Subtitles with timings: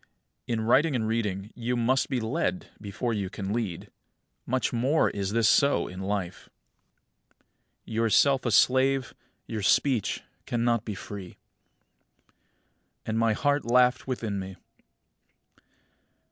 [0.47, 0.47] 29.
[0.63, 3.91] In writing and reading you must be led before you can lead.
[4.47, 6.49] Much more is this so in life.
[7.85, 7.91] 30.
[7.91, 9.13] Yourself a slave,
[9.45, 11.37] your speech cannot be free.
[12.31, 12.35] 31.
[13.05, 14.55] And my heart laughed within me.